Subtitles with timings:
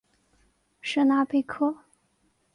[0.81, 1.75] 舍纳贝克。